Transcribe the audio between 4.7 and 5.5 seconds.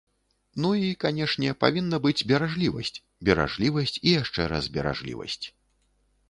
беражлівасць.